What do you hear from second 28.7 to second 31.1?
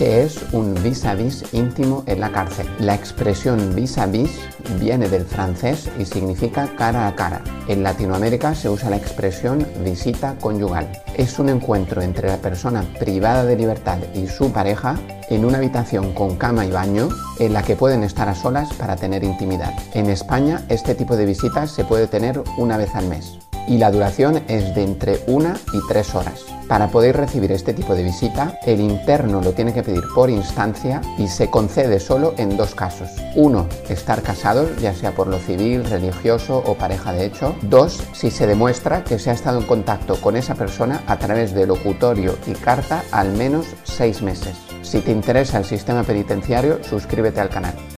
interno lo tiene que pedir por instancia